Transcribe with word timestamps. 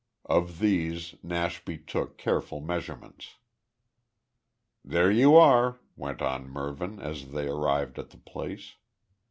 Of 0.25 0.57
these 0.57 1.13
Nashby 1.21 1.77
took 1.77 2.17
careful 2.17 2.59
measurements. 2.59 3.35
"There 4.83 5.11
you 5.11 5.35
are," 5.35 5.79
went 5.95 6.23
on 6.23 6.49
Mervyn, 6.49 6.99
as 6.99 7.29
they 7.33 7.47
arrived 7.47 7.99
at 7.99 8.09
the 8.09 8.17
place. 8.17 8.77